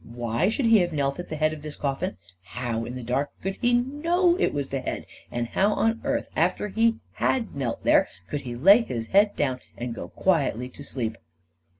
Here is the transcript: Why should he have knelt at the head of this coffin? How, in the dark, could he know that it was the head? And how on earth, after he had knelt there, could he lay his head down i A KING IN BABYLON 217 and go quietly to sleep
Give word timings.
Why 0.15 0.49
should 0.49 0.65
he 0.65 0.79
have 0.79 0.91
knelt 0.93 1.19
at 1.19 1.29
the 1.29 1.35
head 1.35 1.53
of 1.53 1.61
this 1.61 1.75
coffin? 1.75 2.17
How, 2.41 2.85
in 2.85 2.95
the 2.95 3.03
dark, 3.03 3.29
could 3.43 3.57
he 3.61 3.71
know 3.75 4.35
that 4.35 4.45
it 4.45 4.51
was 4.51 4.69
the 4.69 4.79
head? 4.79 5.05
And 5.29 5.49
how 5.49 5.73
on 5.75 6.01
earth, 6.03 6.27
after 6.35 6.69
he 6.69 6.95
had 7.17 7.55
knelt 7.55 7.83
there, 7.83 8.07
could 8.27 8.41
he 8.41 8.55
lay 8.55 8.81
his 8.81 9.05
head 9.09 9.35
down 9.35 9.57
i 9.57 9.57
A 9.57 9.57
KING 9.57 9.59
IN 9.89 9.93
BABYLON 9.93 10.09
217 10.09 10.09
and 10.09 10.15
go 10.19 10.23
quietly 10.23 10.69
to 10.69 10.83
sleep 10.83 11.17